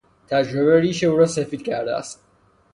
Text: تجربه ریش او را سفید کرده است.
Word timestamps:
تجربه 0.27 0.79
ریش 0.79 1.03
او 1.03 1.17
را 1.17 1.25
سفید 1.25 1.63
کرده 1.65 1.95
است. 1.95 2.23